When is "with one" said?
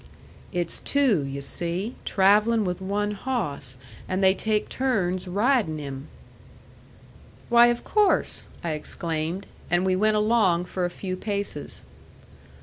2.65-3.11